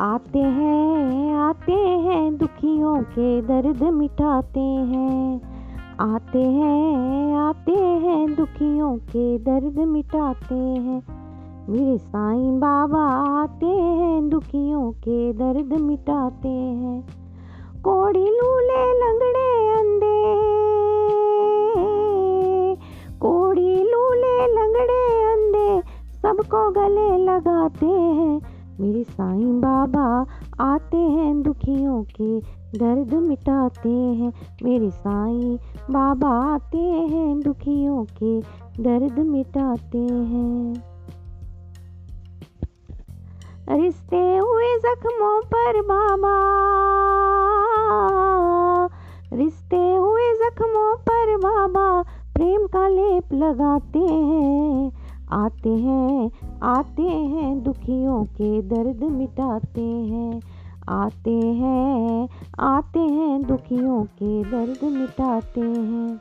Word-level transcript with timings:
आते 0.00 0.38
हैं 0.38 1.34
आते 1.34 1.72
हैं, 1.72 2.36
दुखियों 2.36 3.02
के 3.02 3.42
दर्द 3.42 3.82
मिटाते 3.82 4.60
हैं। 4.60 5.40
आते 6.00 6.42
हैं 6.42 7.36
आते 7.36 7.72
हैं, 7.72 8.34
दुखियों 8.34 8.96
के 8.96 9.38
दर्द 9.38 9.78
मिटाते 9.78 10.54
हैं। 10.54 11.02
मेरे 11.68 11.98
साईं 11.98 12.60
बाबा 12.60 13.04
आते 13.42 13.66
हैं, 13.66 14.28
दुखियों 14.28 14.92
के 14.92 15.32
दर्द 15.32 15.80
मिटाते 15.80 16.48
हैं। 16.48 17.06
कोड़ी 17.82 18.26
लूले 18.26 18.84
लंगड़े 18.98 19.68
अंधे, 19.78 20.34
कोड़ी 23.18 23.76
लूले 23.76 24.46
लंगड़े 24.52 25.24
अंधे, 25.32 25.80
सबको 26.12 26.70
गले 26.70 27.16
लगाते 27.16 27.86
हैं। 27.86 28.55
मेरे 28.80 29.04
साईं 29.04 29.60
बाबा 29.60 30.26
आते 30.64 30.96
हैं 30.96 31.42
दुखियों 31.42 32.02
के 32.02 32.40
दर्द 32.78 33.14
मिटाते 33.14 33.88
हैं। 33.88 34.32
मेरे 34.62 34.90
साईं 34.90 35.56
बाबा 35.90 36.28
आते 36.54 36.78
हैं 36.78 37.40
दुखियों 37.40 38.04
के 38.04 38.40
दर्द 38.82 39.18
मिटाते 39.18 39.98
हैं। 39.98 40.74
रिश्ते 43.70 44.36
हुए 44.36 44.78
जख्मों 44.78 45.40
पर 45.40 45.82
बाबा, 45.82 46.36
रिश्ते 49.32 49.96
हुए 49.96 50.32
जख्मों 50.34 50.96
पर 50.96 51.36
बाबा, 51.36 52.02
प्रेम 52.34 52.66
का 52.66 52.88
लेप 52.88 53.32
लगाते 53.32 53.98
हैं। 53.98 54.92
आते 55.32 55.70
हैं 55.70 56.30
आते 56.62 57.02
हैं, 57.02 57.62
दुखियों 57.62 58.24
के 58.24 58.62
दर्द 58.62 59.04
मिटाते 59.04 59.84
हैं। 59.84 60.40
आते 60.88 61.30
हैं 61.30 62.28
आते 62.60 63.00
हैं, 63.00 63.42
दुखियों 63.42 64.04
के 64.04 64.42
दर्द 64.44 64.84
मिटाते 64.84 65.60
हैं। 65.60 66.20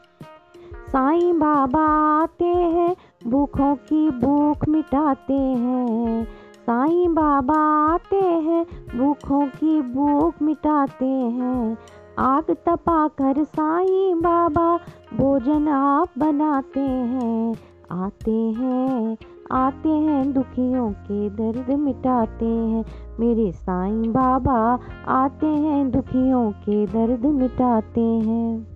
साईं 0.88 1.40
बाबा 1.40 1.86
आते 2.24 2.46
हैं, 2.46 2.96
भूखों 3.28 3.76
की 3.76 4.10
भूख 4.10 4.70
मिटाते 4.70 5.34
हैं। 5.34 6.28
साईं 6.58 7.14
बाबा 7.14 7.90
आते 7.94 8.16
हैं, 8.16 8.66
भूखों 8.98 9.48
की 9.48 9.82
भूख 9.82 10.42
मिटाते 10.42 11.06
हैं। 11.06 11.78
आग 12.20 12.44
तपा 12.44 13.08
कर 13.08 13.44
साईं 13.44 14.22
बाबा, 14.22 14.80
भोजन 15.18 15.68
आप 15.68 16.10
बनाते 16.18 16.80
हैं। 16.80 17.56
आते 17.92 18.32
हैं 18.32 19.18
आते 19.52 19.90
हैं, 19.90 20.34
दुखियों 20.34 20.92
के 20.92 21.30
दर्द 21.30 21.80
मिटाते 21.80 22.46
हैं। 22.46 22.86
मेरे 23.20 23.52
साईं 23.52 24.14
बाबा 24.14 24.80
आते 25.08 25.48
हैं, 25.48 25.92
दुखियों 25.92 26.52
के 26.52 26.86
दर्द 26.86 27.26
मिटाते 27.26 28.02
हैं। 28.02 28.68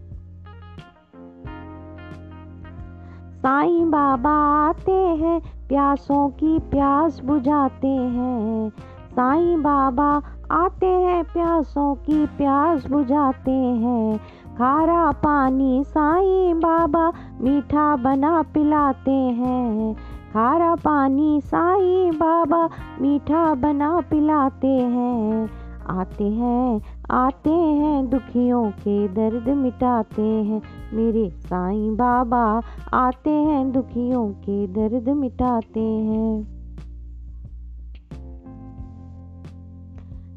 साईं 3.33 3.91
बाबा 3.91 4.67
आते 4.69 4.91
हैं, 4.91 5.41
प्यासों 5.67 6.29
की 6.29 6.59
प्यास 6.59 7.21
बुझाते 7.25 7.87
हैं। 7.87 8.69
साईं 9.11 9.61
बाबा 9.61 10.21
आते 10.51 10.87
हैं, 10.87 11.23
प्यासों 11.23 11.95
की 11.95 12.25
प्यास 12.25 12.87
बुझाते 12.87 13.51
हैं। 13.51 14.17
खारा 14.57 15.11
पानी 15.11 15.83
साईं 15.83 16.57
बाबा, 16.57 17.13
मीठा 17.41 17.95
बना 17.95 18.41
पिलाते 18.41 19.11
हैं। 19.11 19.95
खारा 20.29 20.75
पानी 20.75 21.41
साईं 21.41 22.11
बाबा 22.11 22.69
मीठा 23.01 23.55
बना 23.55 24.01
पिलाते 24.01 24.67
हैं। 24.67 25.49
आते 25.89 26.23
हैं 26.23 26.81
आते 27.11 27.49
हैं, 27.49 28.09
दुखियों 28.09 28.65
के 28.65 29.07
दर्द 29.07 29.49
मिटाते 29.49 30.21
हैं। 30.21 30.61
मेरे 30.93 31.29
साईं 31.29 31.95
बाबा 31.95 32.61
आते 32.93 33.29
हैं, 33.29 33.71
दुखियों 33.71 34.29
के 34.29 34.67
दर्द 34.67 35.09
मिटाते 35.09 35.79
हैं। 35.79 36.59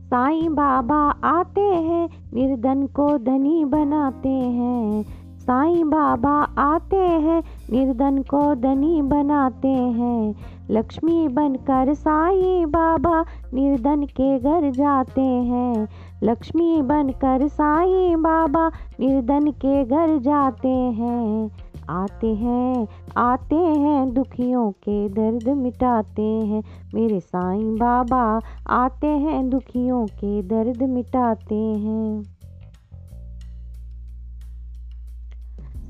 साईं 0.07 0.55
बाबा 0.55 1.15
आते 1.25 1.61
हैं, 1.61 2.09
निर्धन 2.35 2.87
को 2.87 3.19
धनी 3.19 3.65
बनाते 3.65 4.29
हैं। 4.29 5.22
साईं 5.43 5.91
बाबा 5.91 6.43
आते 6.59 6.97
हैं, 6.97 7.43
निर्धन 7.73 8.23
को 8.23 8.55
धनी 8.55 9.03
बनाते 9.03 9.69
हैं। 9.69 10.35
लक्ष्मी 10.71 11.29
बनकर 11.29 11.95
साईं 11.95 12.67
बाबा 12.67 13.25
निर्धन 13.55 14.03
के 14.03 14.39
घर 14.39 14.71
जाते 14.71 15.21
हैं। 15.21 15.89
लक्ष्मी 16.23 16.83
बनकर 16.83 17.49
साईं 17.49 18.23
बाबा 18.23 18.69
निर्धन 19.01 19.51
के 19.51 19.85
घर 19.85 20.19
जाते 20.19 20.69
हैं। 20.69 21.51
आते 21.91 22.35
हैं 22.35 22.89
आते 23.17 23.57
हैं, 23.57 24.15
दुखियों 24.15 24.71
के 24.71 25.09
दर्द 25.09 25.49
मिटाते 25.49 26.23
हैं। 26.23 26.63
मेरे 26.95 27.21
साईं 27.21 27.77
बाबा 27.77 28.41
आते 28.71 29.07
हैं, 29.07 29.51
दुखियों 29.51 30.07
के 30.07 30.43
दर्द 30.43 30.83
मिटाते 30.83 31.55
हैं। 31.55 32.32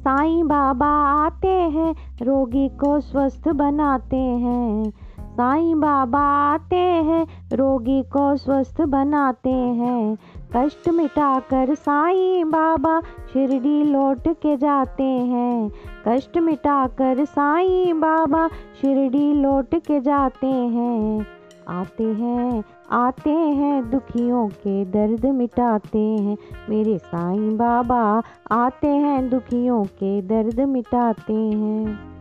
साईं 0.03 0.49
बाबा 0.49 0.87
आते 1.27 1.49
हैं, 1.49 1.95
रोगी 2.23 2.69
को 2.69 3.01
स्वस्थ 3.01 3.49
बनाते 3.49 4.17
हैं। 4.17 4.91
साईं 5.21 5.81
बाबा 5.81 6.21
आते 6.21 6.77
हैं, 6.77 7.27
रोगी 7.53 8.03
को 8.03 8.37
स्वस्थ 8.37 8.81
बनाते 8.81 9.51
हैं। 9.51 10.17
कष्ट 10.57 10.89
मिटाकर 10.89 11.75
साईं 11.75 12.51
बाबा 12.51 13.01
शिरडी 13.33 13.85
लौट 13.85 14.29
के 14.29 14.57
जाते 14.57 15.03
हैं। 15.03 15.71
कष्ट 16.09 16.39
मिटाकर 16.39 17.25
साईं 17.25 18.01
बाबा 18.01 18.49
शिरडी 18.49 19.35
लौट 19.35 19.75
के 19.75 20.01
जाते 20.01 20.47
हैं। 20.47 21.27
आते 21.69 22.05
हैं 22.05 22.65
आते 22.91 23.31
हैं, 23.31 23.91
दुखियों 23.91 24.49
के 24.49 24.85
दर्द 24.85 25.27
मिटाते 25.27 25.99
हैं। 25.99 26.37
मेरे 26.71 26.99
साईं 26.99 27.57
बाबा 27.57 28.23
आते 28.53 28.87
हैं, 28.87 29.31
दुखियों 29.31 29.85
के 29.85 30.23
दर्द 30.23 30.61
मिटाते 30.61 31.33
हैं। 31.33 32.13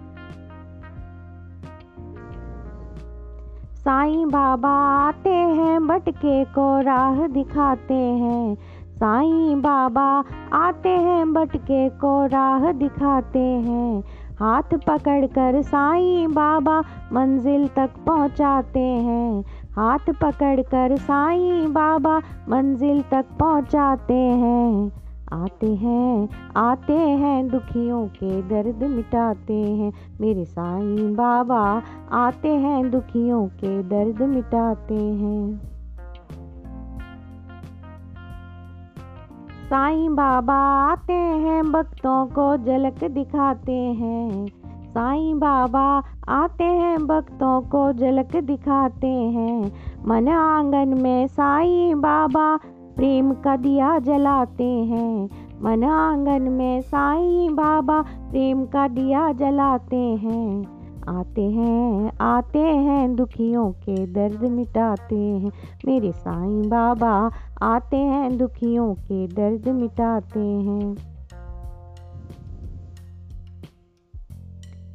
साईं 3.76 4.28
बाबा 4.28 4.70
आते 5.08 5.30
हैं 5.30 5.88
बटके 5.88 6.46
को 6.46 6.82
राह 6.82 7.28
दिखाते 7.28 7.94
हैं। 7.94 8.56
साईं 8.90 9.62
बाबा 9.62 10.24
आते 10.54 10.90
हैं 10.90 11.34
बटके 11.34 11.90
को 11.90 12.26
राह 12.26 12.72
दिखाते 12.72 13.40
हैं। 13.40 14.04
हाथ 14.42 14.78
पकड़कर 14.88 15.62
साईं 15.62 16.32
बाबा 16.32 16.80
मंजिल 17.14 17.68
तक 17.68 17.90
पहुंचाते 18.08 18.80
हैं। 18.80 19.44
हाथ 19.76 20.14
पकड़कर 20.22 20.96
साईं 20.96 21.74
बाबा 21.74 22.18
मंजिल 22.50 23.02
तक 23.02 23.26
पहुंचाते 23.40 24.14
हैं। 24.14 24.92
आते 25.34 25.76
हैं 25.76 26.30
आते 26.58 26.94
हैं, 26.94 27.48
दुखियों 27.48 28.08
के 28.08 28.42
दर्द 28.42 28.84
मिटाते 28.84 29.54
हैं। 29.54 29.94
मेरे 30.22 30.46
साईं 30.46 31.14
बाबा 31.16 31.82
आते 32.12 32.50
हैं, 32.50 32.92
दुखियों 32.92 33.48
के 33.48 33.84
दर्द 33.84 34.22
मिटाते 34.22 34.96
हैं। 34.96 35.72
साईं 39.72 40.16
बाबा 40.16 40.56
आते 40.92 41.14
हैं, 41.14 41.72
भक्तों 41.72 42.26
को 42.26 42.58
झलक 42.58 43.04
दिखाते 43.04 43.72
हैं। 43.72 44.48
साईं 44.66 45.40
बाबा 45.40 46.04
आते 46.30 46.64
हैं, 46.64 47.08
भक्तों 47.08 47.62
को 47.62 47.94
झलक 47.94 48.36
दिखाते 48.36 49.08
हैं। 49.08 49.72
मन 50.08 50.28
आँगन 50.28 51.02
में 51.02 51.28
साईं 51.28 52.02
बाबा 52.02 52.58
प्रेम 52.96 53.34
का 53.34 53.56
दिया 53.56 54.00
जलाते 54.00 54.64
हैं। 54.64 55.30
मन 55.64 55.84
आँगन 55.84 56.42
में 56.42 56.82
साईं 56.82 57.56
बाबा 57.56 58.02
प्रेम 58.02 58.66
का 58.66 58.88
दिया 58.88 59.34
जलाते 59.34 59.96
हैं। 59.96 60.81
आते 61.12 61.42
हैं 61.42 62.12
आते 62.22 62.60
हैं, 62.60 63.16
दुखियों 63.16 63.72
के 63.72 64.06
दर्द 64.08 64.44
मिटाते 64.44 65.16
हैं। 65.16 65.52
मेरे 65.86 66.12
साईं 66.12 66.70
बाबा 66.70 67.32
आते 67.62 67.98
हैं, 67.98 68.38
दुखियों 68.38 68.94
के 68.94 69.28
दर्द 69.28 69.70
मिटाते 69.70 70.40
हैं। 70.40 70.96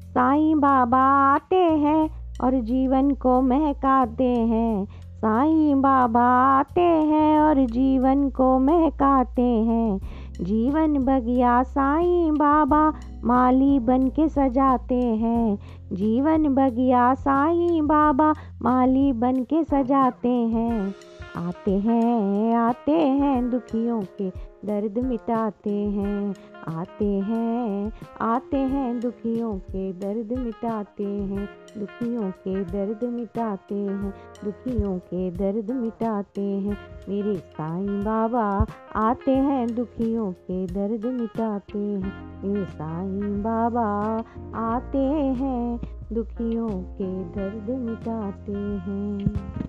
साईं 0.07 0.61
बाबा 0.61 1.03
आते 1.35 1.57
हैं 1.57 2.11
और 2.45 2.61
जीवन 2.61 3.11
को 3.11 3.41
महकाते 3.41 4.25
हैं। 4.25 4.87
साईं 5.17 5.81
बाबा 5.81 6.25
आते 6.59 6.81
हैं 6.81 7.41
और 7.41 7.67
जीवन 7.67 8.31
को 8.31 8.59
महकाते 8.59 9.43
हैं। 9.43 10.01
जीवन 10.41 11.05
बगिया 11.05 11.63
साईं 11.63 12.35
बाबा 12.35 12.93
माली 13.25 13.79
बन 13.79 14.09
के 14.09 14.29
सजाते 14.29 14.95
हैं। 14.95 15.59
जीवन 15.93 16.55
बगिया 16.55 17.15
साईं 17.15 17.87
बाबा 17.87 18.35
माली 18.63 19.13
बन 19.13 19.43
के 19.43 19.65
सजाते 19.65 20.29
हैं। 20.29 20.95
आते 21.37 21.71
हैं 21.71 22.55
आते 22.57 22.93
हैं 22.93 23.51
दुखियों 23.51 24.03
के 24.03 24.29
दर्द 24.65 24.99
मिटाते 24.99 25.71
हैं। 25.71 26.35
आते 26.69 27.05
हैं 27.05 27.93
आते 28.21 28.57
हैं 28.57 29.01
दुखियों 29.01 29.59
के 29.59 29.93
दर्द 29.93 30.39
मिटाते 30.39 31.05
हैं। 31.05 31.49
दुखियों 31.79 32.31
के 32.31 32.65
दर्द 32.65 33.05
मिटाते 33.05 33.75
हैं, 33.75 34.15
दुखियों 34.45 34.99
के 34.99 35.31
दर्द 35.31 35.71
मिटाते 35.71 36.41
हैं। 36.41 36.79
मेरे 37.09 37.35
साईं 37.35 38.01
बाबा 38.01 38.67
आते 38.97 39.31
हैं, 39.31 39.75
दुखियों 39.75 40.33
के 40.33 40.67
दर्द 40.67 41.07
मिटाते 41.07 41.79
हैं। 41.79 42.43
मेरे 42.45 42.65
साईं 42.65 43.43
बाबा 43.43 44.23
आते 44.55 44.99
हैं, 44.99 45.81
दुखियों 46.13 46.69
के 46.69 47.25
दर्द 47.25 47.71
मिटाते 47.71 48.53
हैं। 48.53 49.66